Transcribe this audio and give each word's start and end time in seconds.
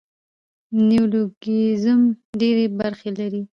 نیولوګیزم 0.87 2.01
ډېري 2.39 2.65
برخي 2.79 3.09
لري. 3.17 3.41